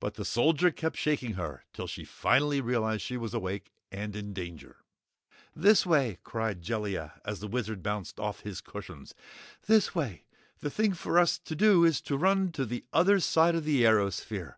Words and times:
But 0.00 0.14
the 0.14 0.24
Soldier 0.24 0.72
kept 0.72 0.96
shaking 0.96 1.34
her 1.34 1.62
till 1.72 1.86
she 1.86 2.04
finally 2.04 2.60
realized 2.60 3.02
she 3.02 3.16
was 3.16 3.32
awake 3.32 3.70
and 3.92 4.16
in 4.16 4.32
danger. 4.32 4.78
"This 5.54 5.86
way!" 5.86 6.18
cried 6.24 6.62
Jellia, 6.62 7.20
as 7.24 7.38
the 7.38 7.46
Wizard 7.46 7.80
bounced 7.80 8.18
off 8.18 8.40
his 8.40 8.60
cushions. 8.60 9.14
"This 9.68 9.94
way! 9.94 10.24
The 10.58 10.70
thing 10.70 10.94
for 10.94 11.16
us 11.16 11.38
to 11.38 11.54
do 11.54 11.84
is 11.84 12.00
to 12.00 12.16
run 12.16 12.50
to 12.50 12.66
the 12.66 12.84
other 12.92 13.20
side 13.20 13.54
of 13.54 13.62
the 13.62 13.84
airosphere. 13.84 14.56